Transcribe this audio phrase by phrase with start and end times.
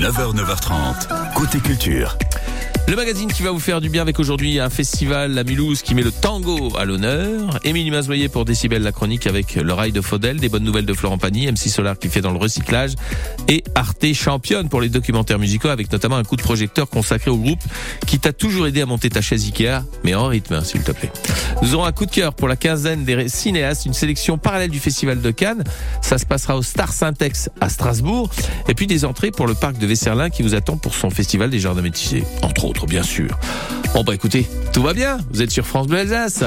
[0.00, 2.18] 9h, 9h30, côté culture.
[2.88, 5.92] Le magazine qui va vous faire du bien avec aujourd'hui un festival à Mulhouse qui
[5.96, 7.58] met le tango à l'honneur.
[7.64, 10.92] Émilie Mazoyer pour Décibel la chronique avec le rail de Faudel, des bonnes nouvelles de
[10.92, 12.94] Florent Pagny, MC Solar qui fait dans le recyclage
[13.48, 17.38] et Arte championne pour les documentaires musicaux avec notamment un coup de projecteur consacré au
[17.38, 17.58] groupe
[18.06, 20.92] qui t'a toujours aidé à monter ta chaise Ikea, mais en rythme hein, s'il te
[20.92, 21.10] plaît.
[21.62, 24.78] Nous aurons un coup de cœur pour la quinzaine des cinéastes, une sélection parallèle du
[24.78, 25.64] festival de Cannes.
[26.02, 28.30] Ça se passera au Star Syntex à Strasbourg
[28.68, 31.50] et puis des entrées pour le parc de Vesserlin qui vous attend pour son festival
[31.50, 33.38] des jardins métissés, entre autres bien sûr.
[33.94, 36.44] Bon bah écoutez, tout va bien, vous êtes sur France Bleu Alsace.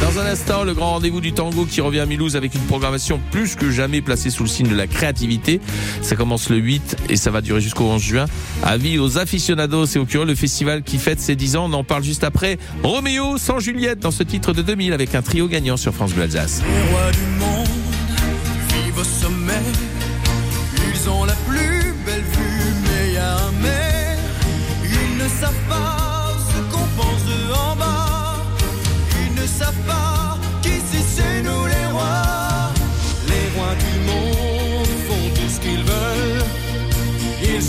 [0.00, 3.20] Dans un instant, le grand rendez-vous du tango qui revient à Mulhouse avec une programmation
[3.30, 5.60] plus que jamais placée sous le signe de la créativité.
[6.00, 8.24] Ça commence le 8 et ça va durer jusqu'au 11 juin.
[8.62, 11.66] Avis aux aficionados et aux curieux, le festival qui fête ses 10 ans.
[11.70, 12.58] On en parle juste après.
[12.82, 16.22] Roméo sans Juliette dans ce titre de 2000 avec un trio gagnant sur France Bleu
[16.22, 16.62] Alsace.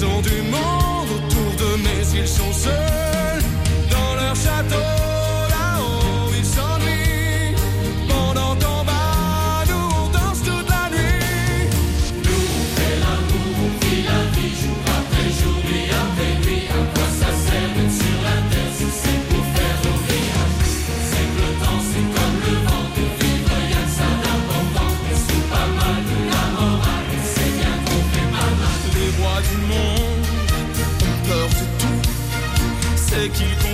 [0.01, 0.50] Ils ont du
[33.33, 33.70] C'est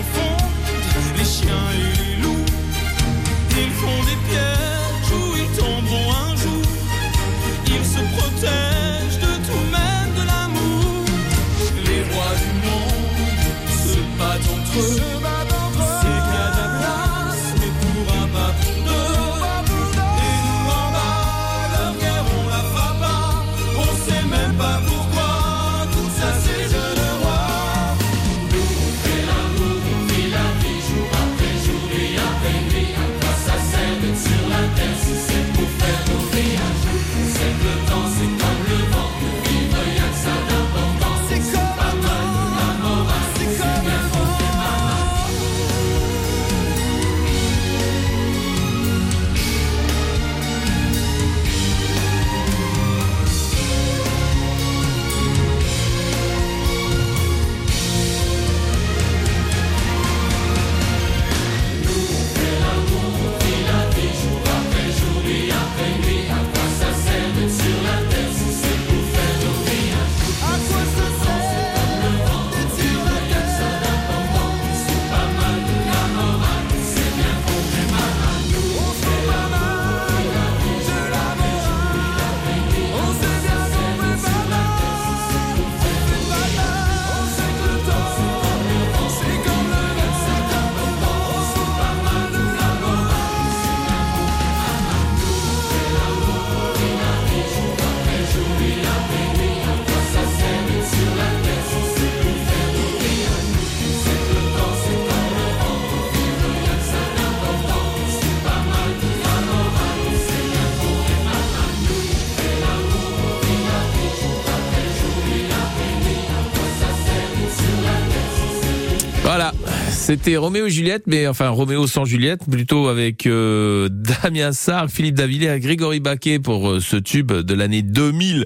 [120.07, 123.89] c'était Roméo et Juliette, mais enfin Roméo sans Juliette, plutôt avec euh,
[124.23, 128.45] Damien Sarr, Philippe Davillé et Grégory Baquet pour euh, ce tube de l'année 2000.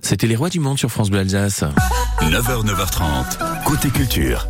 [0.00, 1.62] C'était les rois du monde sur France Bleu Alsace.
[2.22, 4.48] 9h, 9h30, côté culture.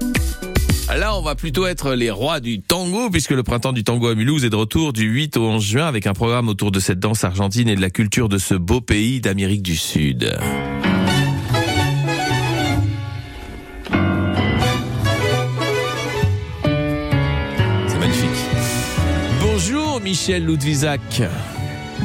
[0.97, 4.15] Là, on va plutôt être les rois du tango, puisque le printemps du tango à
[4.15, 7.01] Mulhouse est de retour du 8 au 11 juin avec un programme autour de cette
[7.01, 10.39] danse argentine et de la culture de ce beau pays d'Amérique du Sud.
[20.05, 21.23] Michel Ludwigsack.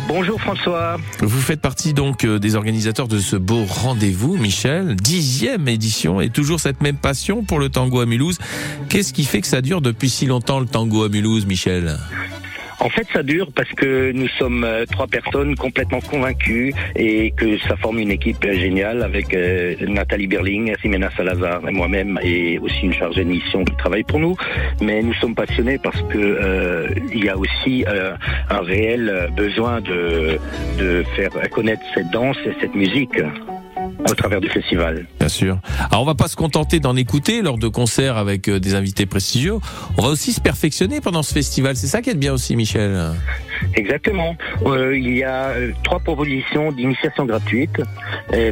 [0.07, 0.95] Bonjour François.
[1.19, 4.95] Vous faites partie donc euh, des organisateurs de ce beau rendez-vous, Michel.
[4.95, 8.37] Dixième édition et toujours cette même passion pour le tango à Mulhouse.
[8.87, 11.97] Qu'est-ce qui fait que ça dure depuis si longtemps le tango à Mulhouse, Michel?
[12.81, 17.57] En fait, ça dure parce que nous sommes euh, trois personnes complètement convaincues et que
[17.59, 22.57] ça forme une équipe euh, géniale avec euh, Nathalie Berling, Simena Salazar et moi-même et
[22.59, 24.37] aussi une chargée de mission qui travaille pour nous.
[24.81, 27.85] Mais nous sommes passionnés parce que il y a aussi
[28.49, 30.39] un réel besoin de
[31.15, 33.19] faire connaître cette danse et cette musique.
[34.07, 35.05] Au travers du festival.
[35.19, 35.59] Bien sûr.
[35.91, 39.05] Alors on va pas se contenter d'en écouter lors de concerts avec euh, des invités
[39.05, 39.55] prestigieux.
[39.97, 41.75] On va aussi se perfectionner pendant ce festival.
[41.75, 43.11] C'est ça qui est bien aussi, Michel.
[43.75, 44.37] Exactement.
[44.65, 47.81] Euh, il y a euh, trois propositions d'initiation gratuite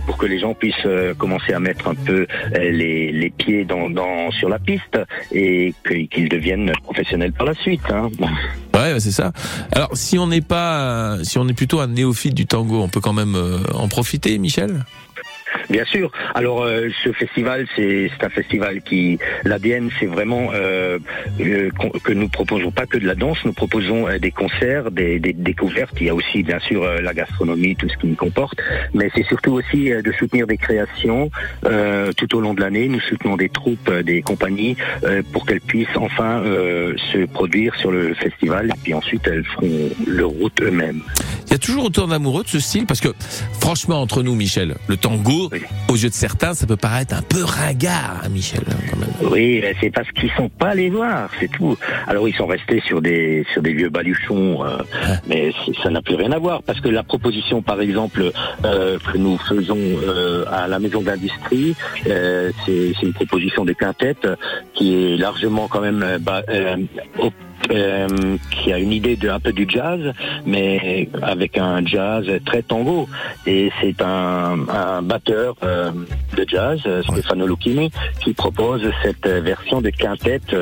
[0.06, 0.76] pour que les gens puissent
[1.18, 5.00] commencer à mettre un peu les, les pieds dans, dans, sur la piste
[5.32, 7.82] et qu'ils deviennent professionnels par la suite.
[7.90, 8.10] Hein.
[8.74, 9.32] Ouais, c'est ça.
[9.72, 13.02] Alors si on n'est pas, si on est plutôt un néophyte du tango, on peut
[13.02, 13.38] quand même
[13.74, 14.84] en profiter, Michel?
[15.70, 16.12] Bien sûr.
[16.34, 20.98] Alors euh, ce festival, c'est un festival qui l'ADN, c'est vraiment euh,
[21.42, 21.70] euh,
[22.04, 25.34] que nous proposons pas que de la danse, nous proposons euh, des concerts, des, des
[25.34, 25.94] découvertes.
[26.00, 28.60] Il y a aussi bien sûr euh, la gastronomie, tout ce qui nous comporte,
[28.94, 31.30] mais c'est surtout aussi de soutenir des créations
[31.66, 32.88] euh, tout au long de l'année.
[32.88, 34.78] Nous soutenons des troupes, des compagnies
[35.32, 40.30] pour qu'elles puissent enfin se produire sur le festival et puis ensuite elles feront leur
[40.30, 41.02] route eux-mêmes.
[41.48, 43.10] Il y a toujours autant d'amoureux de ce style parce que
[43.60, 45.62] franchement entre nous, Michel, le tango, Oui.
[45.90, 48.62] aux yeux de certains, ça peut paraître un peu ringard, hein, Michel,
[48.92, 49.32] quand même.
[49.32, 51.78] Oui, c'est parce qu'ils sont pas allés voir, c'est tout.
[52.08, 54.78] Alors ils sont restés sur des sur des vieux baluchons, euh,
[55.28, 58.32] mais c'est- ça n'a plus rien à voir parce que la proposition, par exemple,
[58.66, 61.76] euh, que nous faisons euh, à la maison d'industrie,
[62.08, 64.28] euh, c'est une proposition des quintettes
[64.74, 66.44] qui est largement quand même euh, ba-
[67.72, 68.08] euh,
[68.52, 70.00] qui a une idée de un peu du jazz,
[70.46, 73.08] mais avec un jazz très tango.
[73.46, 75.92] Et c'est un, un batteur euh,
[76.36, 77.92] de jazz, euh, Stefano Lucchini,
[78.24, 80.56] qui propose cette version de quintette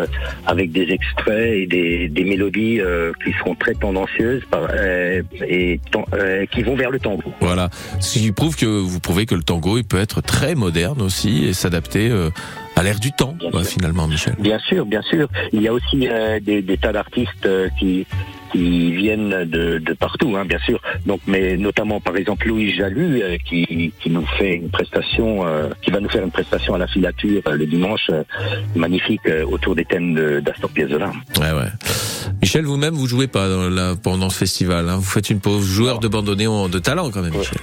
[0.45, 5.79] avec des extraits et des, des mélodies euh, qui seront très tendancieuses par- euh, et
[6.13, 7.31] euh, qui vont vers le tango.
[7.39, 7.69] Voilà.
[7.99, 11.45] Ce qui prouve que vous prouvez que le tango, il peut être très moderne aussi
[11.45, 12.29] et s'adapter euh,
[12.75, 13.63] à l'ère du temps, sûr.
[13.65, 14.35] finalement, Michel.
[14.39, 15.27] Bien sûr, bien sûr.
[15.53, 18.05] Il y a aussi euh, des, des tas d'artistes euh, qui
[18.51, 20.79] qui viennent de, de partout, hein, bien sûr.
[21.05, 25.69] Donc, mais notamment par exemple Louis Jalu euh, qui, qui nous fait une prestation, euh,
[25.81, 28.23] qui va nous faire une prestation à la filature euh, le dimanche, euh,
[28.75, 31.11] magnifique euh, autour des thèmes de- d'Astor Piazzolla.
[31.39, 31.67] Ouais, ouais.
[32.41, 34.87] Michel, vous-même, vous jouez pas dans la- pendant ce festival.
[34.87, 34.95] Hein.
[34.97, 37.39] Vous faites une pause joueur de bandonnéon de talent, quand même, Ouais.
[37.39, 37.57] Michel.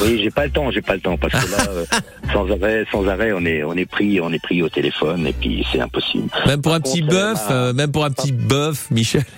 [0.00, 1.84] Oui, j'ai pas le temps, j'ai pas le temps parce que là, euh,
[2.32, 5.32] sans arrêt, sans arrêt, on est on est pris, on est pris au téléphone et
[5.32, 6.28] puis c'est impossible.
[6.46, 9.24] Même pour un petit bœuf, euh, euh, même pour un petit bœuf, Michel.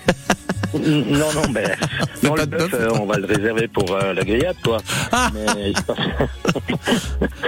[0.75, 1.69] Non, non, ben,
[2.23, 4.79] non, le bœuf, euh, on va le réserver pour la grillade, quoi.
[5.11, 5.29] Ah.
[5.35, 5.71] Mais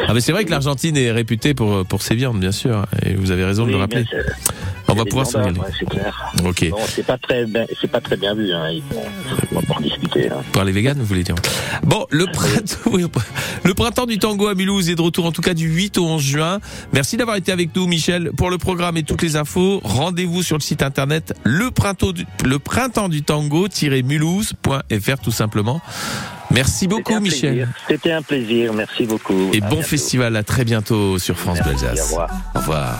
[0.07, 2.85] Ah, mais c'est vrai que l'Argentine est réputée pour, pour ses viandes, bien sûr.
[3.03, 4.05] Et vous avez raison de le rappeler.
[4.87, 5.67] On va pouvoir se gendarmes, régaler.
[5.67, 6.33] ouais, c'est clair.
[6.45, 6.69] Ok.
[6.69, 8.69] Bon, c'est pas très bien, c'est pas très bien vu, hein.
[8.71, 9.03] ils vont-
[9.51, 10.41] On va en discuter, hein.
[10.51, 11.35] Pour les véganes, vous voulez dire.
[11.83, 12.91] Bon, le printemps,
[13.63, 16.05] le printemps du tango à Mulhouse est de retour en tout cas du 8 au
[16.05, 16.59] 11 juin.
[16.93, 18.31] Merci d'avoir été avec nous, Michel.
[18.37, 22.25] Pour le programme et toutes les infos, rendez-vous sur le site internet le printemps du,
[22.45, 25.81] le printemps du tango-mulhouse.fr tout simplement.
[26.51, 27.67] Merci beaucoup, Michel.
[27.87, 29.49] C'était un plaisir, merci beaucoup.
[29.51, 29.81] Et À bon bientôt.
[29.87, 31.99] festival, à très bientôt sur France Bleu Alsace.
[32.01, 32.29] au revoir.
[32.53, 32.97] Au revoir.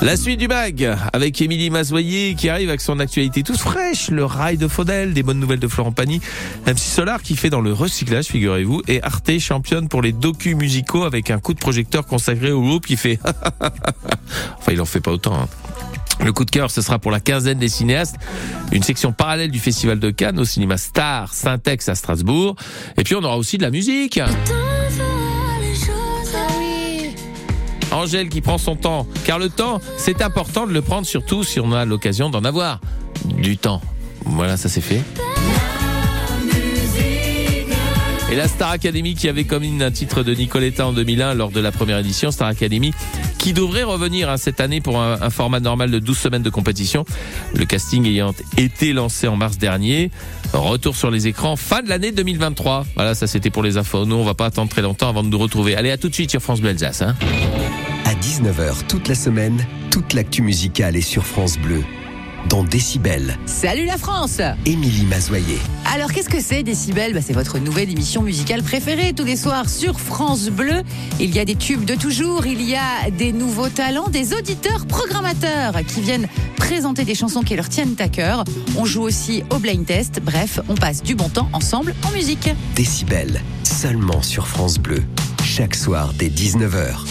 [0.00, 4.24] La suite du bag avec Émilie Mazoyer qui arrive avec son actualité toute fraîche, le
[4.24, 6.20] rail de Faudel, des bonnes nouvelles de Florent Pagny,
[6.66, 11.02] MC Solar qui fait dans le recyclage, figurez-vous, et Arte championne pour les docus musicaux
[11.04, 13.18] avec un coup de projecteur consacré au groupe qui fait...
[13.60, 15.34] enfin, il en fait pas autant.
[15.34, 15.48] hein.
[16.24, 18.16] Le coup de cœur, ce sera pour la quinzaine des cinéastes,
[18.72, 22.56] une section parallèle du Festival de Cannes au cinéma Star Syntex à Strasbourg.
[22.96, 24.20] Et puis on aura aussi de la musique.
[27.92, 31.60] Angèle qui prend son temps, car le temps, c'est important de le prendre surtout si
[31.60, 32.80] on a l'occasion d'en avoir
[33.24, 33.80] du temps.
[34.24, 35.02] Voilà, ça c'est fait.
[38.30, 41.50] Et la Star Academy qui avait comme une un titre de Nicoletta en 2001 lors
[41.50, 42.92] de la première édition, Star Academy,
[43.48, 47.06] qui devrait revenir hein, cette année pour un, format normal de 12 semaines de compétition.
[47.54, 50.10] Le casting ayant été lancé en mars dernier.
[50.52, 52.84] Retour sur les écrans fin de l'année 2023.
[52.94, 54.04] Voilà, ça c'était pour les infos.
[54.04, 55.76] Nous, on va pas attendre très longtemps avant de nous retrouver.
[55.76, 57.00] Allez, à tout de suite sur France Bleu Alsace.
[57.00, 57.16] Hein.
[58.04, 61.82] À 19h toute la semaine, toute l'actu musicale est sur France Bleu.
[62.46, 65.58] Dans Décibel, Salut la France Émilie Mazoyer.
[65.92, 67.12] Alors qu'est-ce que c'est Décibel?
[67.12, 70.82] Bah, C'est votre nouvelle émission musicale préférée tous les soirs sur France Bleu.
[71.20, 74.86] Il y a des tubes de toujours, il y a des nouveaux talents, des auditeurs
[74.86, 78.44] programmateurs qui viennent présenter des chansons qui leur tiennent à cœur.
[78.76, 82.48] On joue aussi au blind test, bref, on passe du bon temps ensemble en musique.
[82.76, 85.02] Décibel, seulement sur France Bleu.
[85.44, 87.04] Chaque soir dès 19h.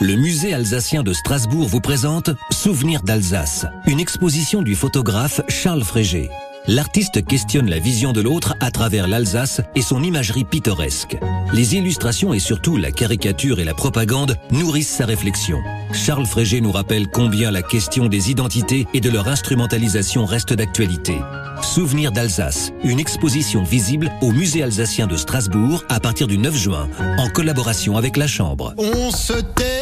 [0.00, 6.30] Le musée alsacien de Strasbourg vous présente Souvenirs d'Alsace, une exposition du photographe Charles Frégé.
[6.68, 11.16] l'artiste questionne la vision de l'autre à travers l'Alsace et son imagerie pittoresque.
[11.52, 15.58] Les illustrations et surtout la caricature et la propagande nourrissent sa réflexion.
[15.92, 21.16] Charles Frégé nous rappelle combien la question des identités et de leur instrumentalisation reste d'actualité.
[21.62, 26.88] Souvenir d'Alsace, une exposition visible au musée alsacien de Strasbourg à partir du 9 juin,
[27.18, 28.74] en collaboration avec la Chambre.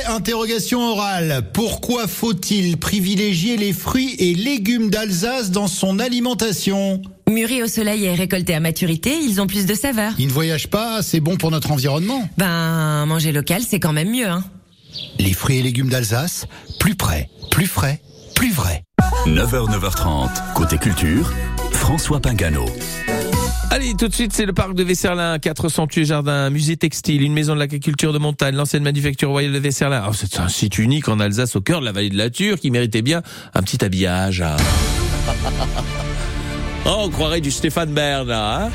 [0.08, 1.42] Interrogation orale.
[1.52, 7.02] Pourquoi faut-il privilégier les fruits et légumes d'Alsace dans son alimentation?
[7.28, 10.12] Mûris au soleil et récoltés à maturité, ils ont plus de saveur.
[10.18, 12.28] Ils ne voyagent pas, c'est bon pour notre environnement.
[12.38, 14.44] Ben, manger local, c'est quand même mieux, hein.
[15.18, 16.46] Les fruits et légumes d'Alsace,
[16.78, 18.00] plus près, plus frais,
[18.34, 18.82] plus vrai.
[19.26, 21.32] 9h, 9h30, côté culture,
[21.72, 22.66] François Pingano.
[23.76, 27.34] Allez, tout de suite, c'est le parc de Vesserlin, 400 tués jardins, musée textile, une
[27.34, 29.98] maison de l'agriculture de montagne, l'ancienne manufacture royale de Vesserlin.
[29.98, 32.58] Alors, c'est un site unique en Alsace, au cœur de la vallée de la Ture,
[32.58, 33.20] qui méritait bien
[33.52, 34.40] un petit habillage.
[34.40, 34.56] hein.
[36.86, 38.70] oh, on croirait du Stéphane Bern, hein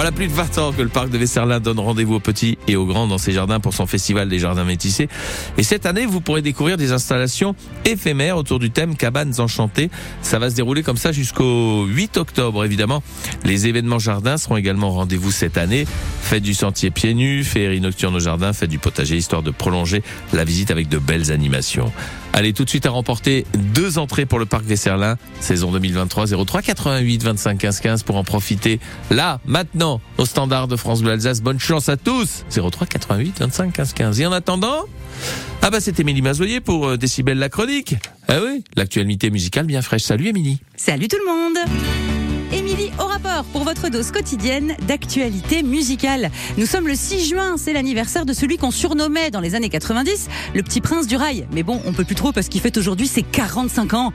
[0.00, 2.74] voilà plus de 20 ans que le parc de Vesserlin donne rendez-vous aux petits et
[2.74, 5.10] aux grands dans ses jardins pour son festival des jardins métissés.
[5.58, 7.54] Et cette année, vous pourrez découvrir des installations
[7.84, 9.90] éphémères autour du thème Cabanes enchantées.
[10.22, 13.02] Ça va se dérouler comme ça jusqu'au 8 octobre, évidemment.
[13.44, 15.86] Les événements jardins seront également rendez-vous cette année.
[16.22, 20.02] Fête du sentier pieds nus, féerie nocturne au jardin, fête du potager, histoire de prolonger
[20.32, 21.92] la visite avec de belles animations.
[22.32, 23.44] Allez, tout de suite à remporter
[23.74, 28.24] deux entrées pour le parc Vesserlin, saison 2023 03 88 25 15 15 pour en
[28.24, 31.42] profiter là, maintenant, au standard de France Bleu Alsace.
[31.42, 34.20] Bonne chance à tous 03 88 25 15 15.
[34.20, 34.84] Et en attendant,
[35.62, 37.96] ah bah c'est Émilie Mazoyer pour euh, Décibel la chronique.
[38.28, 40.02] Ah oui, l'actualité musicale bien fraîche.
[40.02, 40.60] Salut Émilie.
[40.76, 42.19] Salut tout le monde
[42.52, 46.30] Émilie au rapport pour votre dose quotidienne d'actualité musicale.
[46.58, 50.28] Nous sommes le 6 juin, c'est l'anniversaire de celui qu'on surnommait dans les années 90
[50.54, 51.46] le petit prince du rail.
[51.52, 54.12] Mais bon, on peut plus trop parce qu'il fête aujourd'hui ses 45 ans.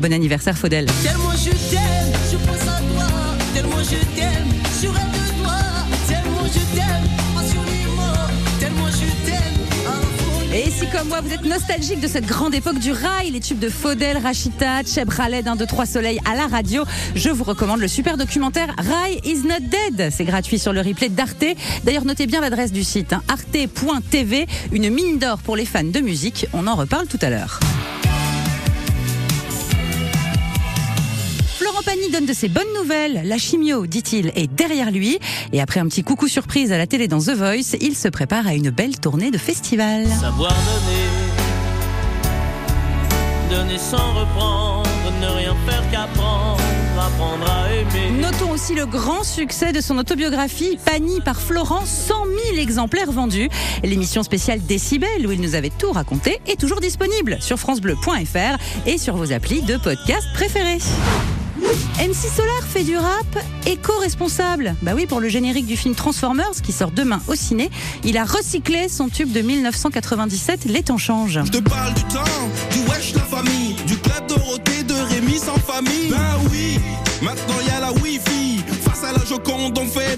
[0.00, 0.86] Bon anniversaire Faudel.
[1.02, 3.06] Tellement je t'aime, je pense à toi.
[3.54, 4.48] Tellement je t'aime,
[4.82, 5.54] je rêve de toi.
[6.08, 7.15] Tellement je t'aime,
[10.56, 13.58] Et si comme moi vous êtes nostalgique de cette grande époque du rail, les tubes
[13.58, 16.82] de Faudel, Rachita, Cheb Khaled, 1, 2, 3 Soleil à la radio,
[17.14, 20.10] je vous recommande le super documentaire Rail is not dead.
[20.10, 21.44] C'est gratuit sur le replay d'Arte.
[21.84, 26.00] D'ailleurs, notez bien l'adresse du site, hein, arte.tv, une mine d'or pour les fans de
[26.00, 26.46] musique.
[26.54, 27.60] On en reparle tout à l'heure.
[31.84, 33.22] Pagny donne de ses bonnes nouvelles.
[33.24, 35.18] La chimio, dit-il, est derrière lui.
[35.52, 38.46] Et après un petit coucou surprise à la télé dans The Voice, il se prépare
[38.46, 40.06] à une belle tournée de festival.
[40.06, 40.54] Savoir
[43.50, 44.88] donner, donner sans reprendre,
[45.20, 46.60] ne rien faire qu'apprendre,
[46.98, 48.10] apprendre à aimer.
[48.20, 52.14] Notons aussi le grand succès de son autobiographie Pagny par Florent, 100
[52.52, 53.48] 000 exemplaires vendus.
[53.84, 58.98] L'émission spéciale Décibel où il nous avait tout raconté est toujours disponible sur francebleu.fr et
[58.98, 60.78] sur vos applis de podcast préférés.
[61.98, 64.74] MC Solar fait du rap éco-responsable.
[64.82, 67.70] Bah oui, pour le générique du film Transformers qui sort demain au ciné,
[68.04, 71.40] il a recyclé son tube de 1997 Les temps changent.
[71.44, 72.24] Je te parle du temps,
[72.70, 76.10] du wesh la famille, du club Dorothée, de Rémi sans famille.
[76.10, 76.78] Ben oui,
[77.22, 78.35] maintenant y a la Wi-Fi.
[79.28, 80.16] Joconde, on fait.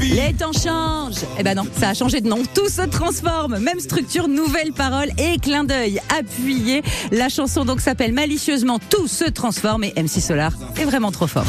[0.00, 1.24] Les temps changent.
[1.38, 2.42] Eh ben non, ça a changé de nom.
[2.54, 3.58] Tout se transforme.
[3.58, 6.82] Même structure, nouvelles paroles et clin d'œil appuyé.
[7.12, 11.46] La chanson donc s'appelle malicieusement Tout se transforme et MC Solar est vraiment trop fort.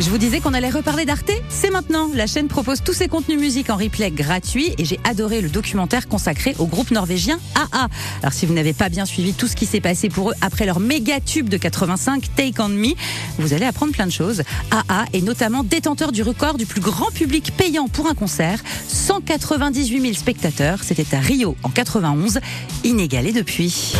[0.00, 2.08] Je vous disais qu'on allait reparler d'Arte, c'est maintenant.
[2.14, 6.08] La chaîne propose tous ses contenus musique en replay gratuit et j'ai adoré le documentaire
[6.08, 7.88] consacré au groupe norvégien AA.
[8.22, 10.64] Alors si vous n'avez pas bien suivi tout ce qui s'est passé pour eux après
[10.64, 12.94] leur méga tube de 85 Take On Me,
[13.38, 14.42] vous allez apprendre plein de choses.
[14.70, 20.00] AA est notamment détenteur du record du plus grand public payant pour un concert, 198
[20.00, 20.82] 000 spectateurs.
[20.82, 22.40] C'était à Rio en 91,
[22.84, 23.92] inégalé depuis.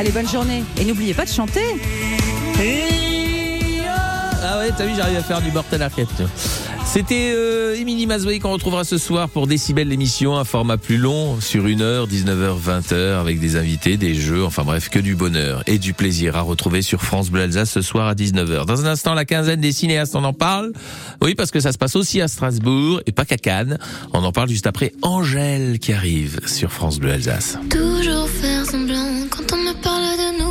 [0.00, 0.64] Allez, bonne journée.
[0.80, 1.60] Et n'oubliez pas de chanter.
[4.42, 6.08] Ah ouais, t'as vu, j'arrive à faire du mortel à quête.
[6.92, 8.08] C'était euh, Émilie
[8.40, 12.60] qu'on retrouvera ce soir pour Décibel l'émission, un format plus long, sur une heure, 19h,
[12.60, 16.40] 20h, avec des invités, des jeux, enfin bref, que du bonheur et du plaisir à
[16.40, 18.66] retrouver sur France Bleu Alsace ce soir à 19h.
[18.66, 20.72] Dans un instant, la quinzaine des cinéastes, on en parle.
[21.22, 23.78] Oui, parce que ça se passe aussi à Strasbourg et pas qu'à Cannes.
[24.12, 27.56] On en parle juste après Angèle qui arrive sur France Bleu Alsace.
[27.70, 30.50] Toujours faire semblant quand on me parle de nous.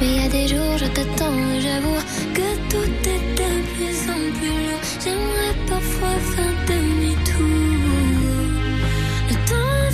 [0.00, 2.00] Mais il y a des jours, je t'attends et j'avoue
[2.34, 4.82] que tout est de plus en plus lourd.
[5.02, 7.44] J'aimerais parfois faire demi-tour.
[9.28, 9.90] Le temps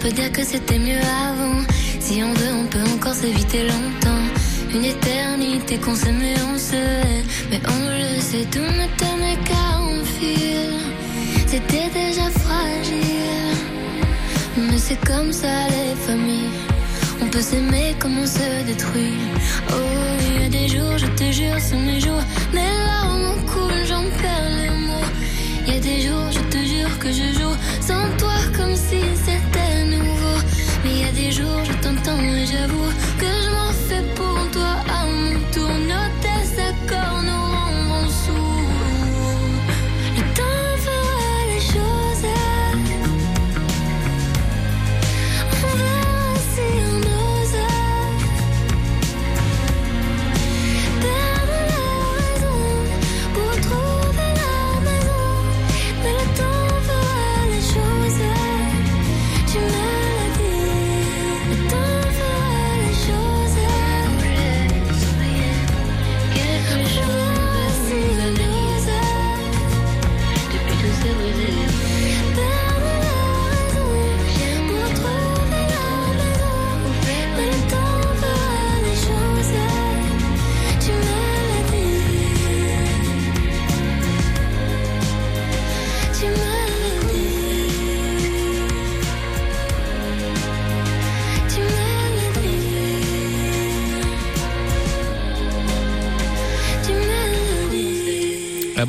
[0.00, 1.60] peut dire que c'était mieux avant.
[2.00, 4.24] Si on veut, on peut encore s'éviter longtemps.
[4.74, 7.24] Une éternité qu'on s'aimait, on se hait.
[7.50, 10.72] Mais on le sait, tout ne tenait qu'à un fil.
[11.46, 13.56] C'était déjà fragile.
[14.56, 16.54] Mais c'est comme ça les familles.
[17.22, 19.18] On peut s'aimer comme on se détruit.
[19.70, 19.74] Oh,
[20.26, 22.24] il y a des jours, je te jure, sont mes jours.
[22.54, 25.10] Mes larmes coulent, j'en perds les mots.
[25.70, 29.02] Il y a des jours, je te jure que je joue sans toi comme si
[29.24, 30.36] c'était nouveau.
[30.82, 33.89] Mais y a des jours, je t'entends et j'avoue que je m'en fais